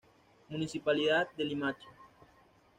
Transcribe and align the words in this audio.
Municipalidad 0.49 1.29
de 1.37 1.43
Limache. 1.45 1.87